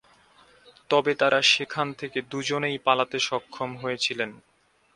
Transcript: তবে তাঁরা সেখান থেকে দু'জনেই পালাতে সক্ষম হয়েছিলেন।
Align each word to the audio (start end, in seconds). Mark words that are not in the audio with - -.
তবে 0.89 1.11
তাঁরা 1.15 1.39
সেখান 1.51 1.87
থেকে 1.93 2.19
দু'জনেই 2.31 2.77
পালাতে 2.85 3.17
সক্ষম 3.29 3.69
হয়েছিলেন। 3.75 4.31